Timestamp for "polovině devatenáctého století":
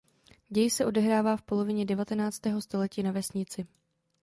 1.41-3.03